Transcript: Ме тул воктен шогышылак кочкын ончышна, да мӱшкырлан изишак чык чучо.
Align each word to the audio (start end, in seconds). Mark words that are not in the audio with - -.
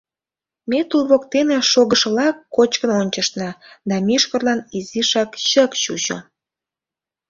Ме 0.69 0.79
тул 0.89 1.03
воктен 1.11 1.47
шогышылак 1.71 2.35
кочкын 2.55 2.91
ончышна, 3.01 3.49
да 3.89 3.95
мӱшкырлан 4.05 4.59
изишак 4.77 5.31
чык 5.49 5.71
чучо. 5.83 6.17